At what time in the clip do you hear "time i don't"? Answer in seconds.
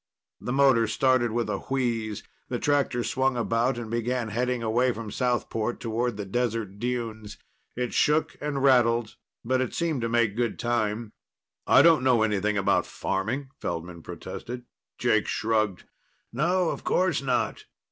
10.57-12.03